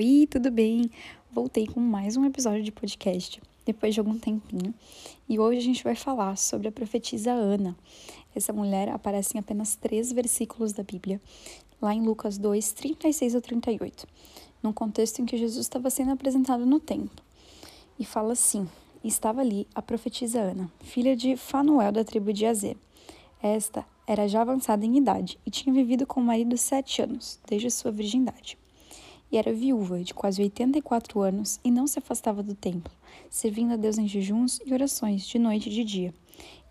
[0.00, 0.88] Oi, tudo bem?
[1.32, 4.72] Voltei com mais um episódio de podcast depois de algum tempinho
[5.28, 7.76] e hoje a gente vai falar sobre a profetisa Ana.
[8.32, 11.20] Essa mulher aparece em apenas três versículos da Bíblia,
[11.82, 14.06] lá em Lucas 2, 36 a 38,
[14.62, 17.20] num contexto em que Jesus estava sendo apresentado no templo.
[17.98, 18.68] E fala assim:
[19.02, 22.76] Estava ali a profetisa Ana, filha de Fanuel da tribo de Azer.
[23.42, 27.68] Esta era já avançada em idade e tinha vivido com o marido sete anos, desde
[27.68, 28.56] sua virgindade
[29.30, 32.92] e era viúva de quase 84 anos e não se afastava do templo,
[33.30, 36.14] servindo a Deus em jejuns e orações de noite e de dia.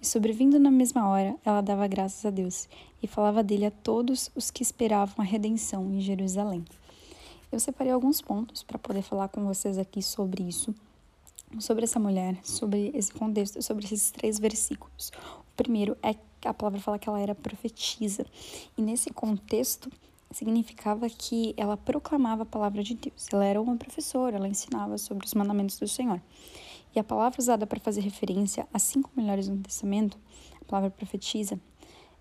[0.02, 2.68] E sobrevindo na mesma hora, ela dava graças a Deus
[3.02, 6.64] e falava dele a todos os que esperavam a redenção em Jerusalém.
[7.52, 10.76] Eu separei alguns pontos para poder falar com vocês aqui sobre isso,
[11.60, 15.12] sobre essa mulher, sobre esse contexto, sobre esses três versículos.
[15.52, 16.16] O primeiro é
[16.46, 18.26] a palavra fala que ela era profetisa,
[18.78, 19.92] e nesse contexto,
[20.32, 23.28] significava que ela proclamava a palavra de Deus.
[23.32, 26.22] Ela era uma professora, ela ensinava sobre os mandamentos do Senhor.
[26.96, 30.18] E a palavra usada para fazer referência às cinco melhores no Testamento,
[30.62, 31.60] a palavra profetiza,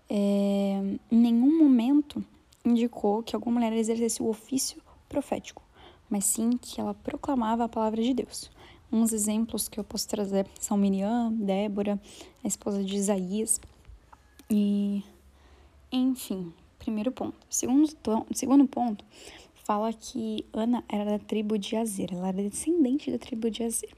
[0.09, 2.23] é, em nenhum momento
[2.63, 5.61] indicou que alguma mulher exercesse o ofício profético,
[6.09, 8.49] mas sim que ela proclamava a palavra de Deus.
[8.91, 11.99] Uns exemplos que eu posso trazer são Miriam, Débora,
[12.43, 13.59] a esposa de Isaías,
[14.49, 15.03] e
[15.91, 16.53] enfim,
[16.87, 17.35] primeiro ponto.
[17.49, 17.89] Segundo,
[18.33, 19.03] segundo ponto,
[19.65, 23.93] fala que Ana era da tribo de Azer, ela era descendente da tribo de Azer.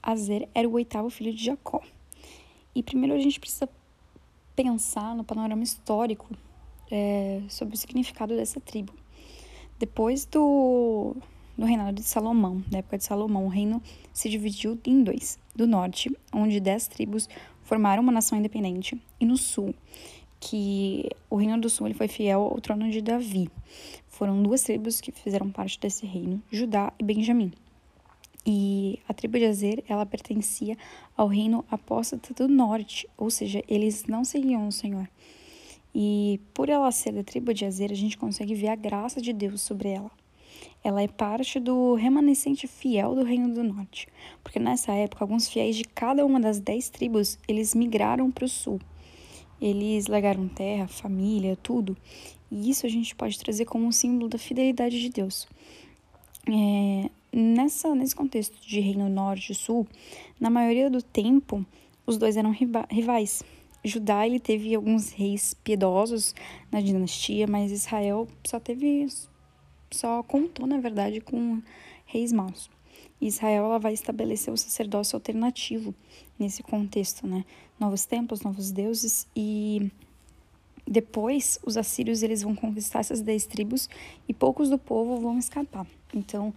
[0.00, 1.82] Azer era o oitavo filho de Jacó.
[2.74, 3.68] E primeiro a gente precisa
[4.54, 6.28] pensar no panorama histórico
[6.90, 8.94] é, sobre o significado dessa tribo.
[9.76, 11.16] Depois do,
[11.58, 15.40] do reinado de Salomão, na época de Salomão, o reino se dividiu em dois.
[15.56, 17.28] Do norte, onde dez tribos
[17.64, 19.74] formaram uma nação independente, e no sul,
[20.48, 23.50] que o Reino do Sul ele foi fiel ao trono de Davi.
[24.06, 27.52] Foram duas tribos que fizeram parte desse reino, Judá e Benjamim.
[28.46, 30.78] E a tribo de Azer, ela pertencia
[31.16, 35.08] ao reino apóstata do norte, ou seja, eles não seguiam o Senhor.
[35.92, 39.32] E por ela ser da tribo de Azer, a gente consegue ver a graça de
[39.32, 40.12] Deus sobre ela.
[40.84, 44.06] Ela é parte do remanescente fiel do reino do norte,
[44.44, 48.48] porque nessa época alguns fiéis de cada uma das dez tribos eles migraram para o
[48.48, 48.78] sul.
[49.60, 51.96] Eles legaram terra, família, tudo.
[52.50, 55.48] E isso a gente pode trazer como um símbolo da fidelidade de Deus.
[56.48, 59.86] É, nessa, nesse contexto de Reino Norte e Sul,
[60.38, 61.64] na maioria do tempo,
[62.06, 62.54] os dois eram
[62.90, 63.42] rivais.
[63.84, 66.34] Judá ele teve alguns reis piedosos
[66.72, 69.06] na dinastia, mas Israel só teve
[69.90, 71.62] só contou na verdade com
[72.04, 72.68] reis maus.
[73.20, 75.94] Israel ela vai estabelecer o sacerdócio alternativo
[76.38, 77.44] nesse contexto, né?
[77.78, 79.90] Novos templos, novos deuses e
[80.86, 83.88] depois os assírios eles vão conquistar essas dez tribos
[84.28, 85.86] e poucos do povo vão escapar.
[86.14, 86.54] Então,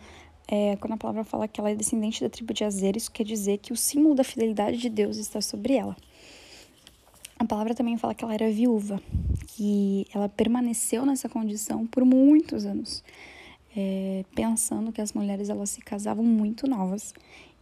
[0.47, 3.23] é, quando a palavra fala que ela é descendente da tribo de Azer, isso quer
[3.23, 5.95] dizer que o símbolo da fidelidade de Deus está sobre ela.
[7.37, 9.01] A palavra também fala que ela era viúva,
[9.47, 13.03] que ela permaneceu nessa condição por muitos anos
[13.75, 17.13] é, pensando que as mulheres elas se casavam muito novas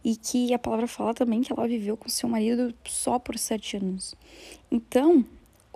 [0.04, 3.76] e que a palavra fala também que ela viveu com seu marido só por sete
[3.76, 4.14] anos.
[4.70, 5.24] Então,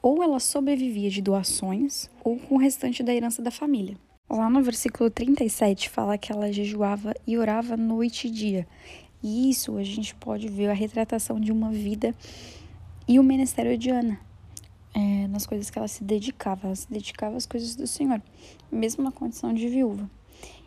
[0.02, 3.96] ou ela sobrevivia de doações ou com o restante da herança da família.
[4.28, 8.66] Lá no versículo 37 fala que ela jejuava e orava noite e dia.
[9.22, 12.14] E isso a gente pode ver a retratação de uma vida
[13.06, 14.18] e o ministério de Ana.
[14.94, 18.20] É, nas coisas que ela se dedicava, ela se dedicava às coisas do Senhor,
[18.70, 20.10] mesmo na condição de viúva.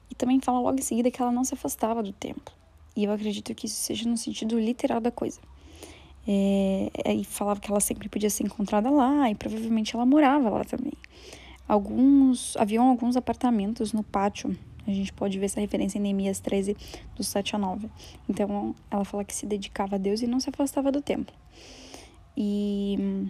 [0.10, 2.54] E também fala logo em seguida que ela não se afastava do templo.
[2.96, 5.40] E eu acredito que isso seja no sentido literal da coisa.
[6.28, 10.64] É, e falava que ela sempre podia ser encontrada lá e provavelmente ela morava lá
[10.64, 10.94] também.
[11.68, 14.56] Alguns haviam alguns apartamentos no pátio.
[14.88, 16.78] A gente pode ver essa referência em Neemias 13,
[17.16, 17.90] do 7 a 9.
[18.30, 21.36] Então, ela fala que se dedicava a Deus e não se afastava do templo.
[22.38, 23.30] E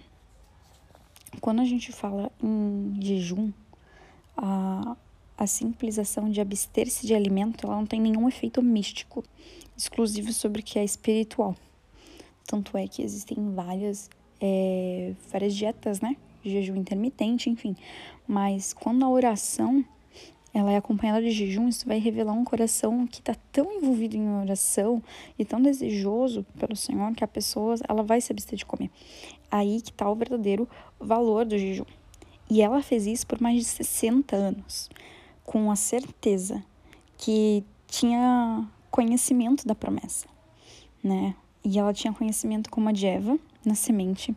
[1.40, 3.54] quando a gente fala em jejum,
[4.36, 4.98] a,
[5.38, 9.24] a simples ação de abster-se de alimento ela não tem nenhum efeito místico
[9.78, 11.56] exclusivo sobre o que é espiritual.
[12.48, 14.10] Tanto é que existem várias,
[14.40, 16.16] é, várias dietas, né?
[16.44, 17.76] Jejum intermitente, enfim.
[18.28, 19.84] Mas quando a oração
[20.54, 24.30] ela é acompanhada de jejum, isso vai revelar um coração que está tão envolvido em
[24.38, 25.04] oração
[25.38, 28.90] e tão desejoso pelo Senhor que a pessoa ela vai se abster de comer.
[29.52, 31.86] Aí que está o verdadeiro valor do jejum.
[32.50, 34.90] E ela fez isso por mais de 60 anos
[35.46, 36.64] com a certeza
[37.18, 40.28] que tinha conhecimento da promessa,
[41.04, 41.36] né?
[41.64, 44.36] E ela tinha conhecimento como a de Eva, na semente,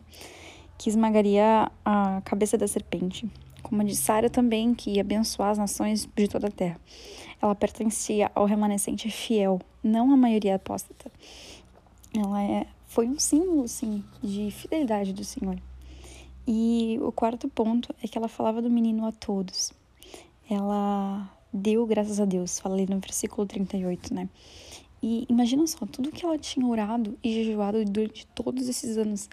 [0.77, 3.29] que esmagaria a cabeça da serpente.
[3.61, 6.79] como a de Sara também, que ia abençoar as nações de toda a terra.
[7.41, 11.11] Ela pertencia ao remanescente fiel, não à maioria apóstata.
[12.15, 15.57] Ela é, foi um símbolo, sim, de fidelidade do Senhor.
[16.47, 19.71] E o quarto ponto é que ela falava do menino a todos.
[20.49, 24.27] Ela deu graças a Deus, falei no versículo 38, né?
[25.01, 29.29] E imagina só, tudo que ela tinha orado e jejuado durante todos esses anos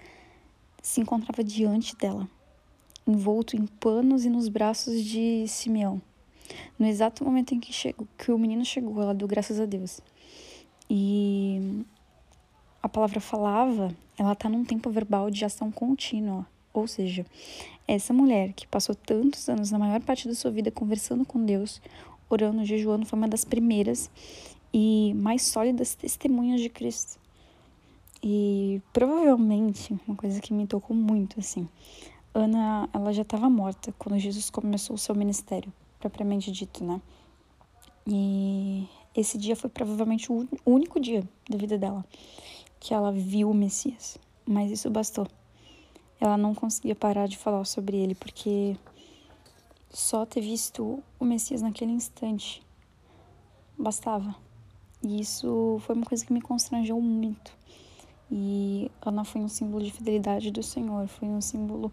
[0.81, 2.29] se encontrava diante dela,
[3.05, 6.01] envolto em panos e nos braços de Simeão.
[6.79, 9.99] No exato momento em que, chegou, que o menino chegou, ela deu graças a Deus.
[10.89, 11.83] E
[12.81, 16.47] a palavra falava, ela está num tempo verbal de ação contínua.
[16.79, 17.25] Ou seja,
[17.87, 21.81] essa mulher que passou tantos anos, na maior parte da sua vida, conversando com Deus,
[22.29, 24.09] orando, jejuando, foi uma das primeiras
[24.73, 27.19] e mais sólidas testemunhas de Cristo.
[28.21, 31.67] E provavelmente, uma coisa que me tocou muito, assim,
[32.33, 37.01] Ana, ela já estava morta quando Jesus começou o seu ministério, propriamente dito, né?
[38.05, 42.05] E esse dia foi provavelmente o único dia da vida dela
[42.79, 45.27] que ela viu o Messias, mas isso bastou.
[46.19, 48.75] Ela não conseguia parar de falar sobre ele porque
[49.89, 52.61] só ter visto o Messias naquele instante
[53.77, 54.35] bastava.
[55.03, 57.51] E isso foi uma coisa que me constrangeu muito.
[58.29, 61.91] E Ana foi um símbolo de fidelidade do Senhor, foi um símbolo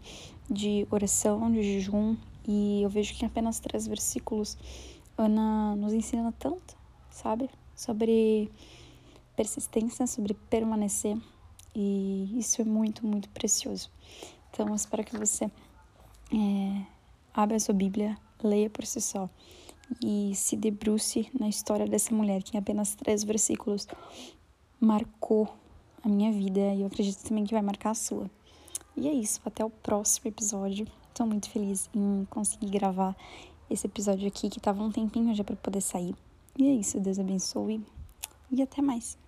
[0.51, 2.17] de oração, de jejum.
[2.47, 4.57] E eu vejo que em apenas três versículos,
[5.17, 6.77] Ana nos ensina tanto,
[7.09, 7.49] sabe?
[7.77, 8.51] Sobre
[9.37, 11.17] persistência, sobre permanecer.
[11.75, 13.91] E isso é muito, muito precioso.
[14.51, 15.47] Então, eu espero que você
[16.33, 16.83] é,
[17.33, 19.29] abra a sua Bíblia, leia por si só
[20.03, 23.87] e se debruce na história dessa mulher que em apenas três versículos
[24.81, 25.55] marcou
[26.03, 28.31] a minha vida e eu acredito também que vai marcar a sua.
[28.97, 30.87] E é isso, até o próximo episódio.
[31.09, 33.17] Estou muito feliz em conseguir gravar
[33.71, 36.15] esse episódio aqui que tava um tempinho já para poder sair.
[36.57, 37.85] E é isso, Deus abençoe
[38.51, 39.19] e até mais.